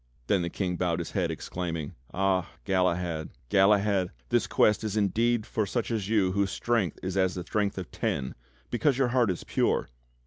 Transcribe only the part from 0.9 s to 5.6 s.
his head, exclaiming: "Ah! Galahad, Galahad! This Quest is indeed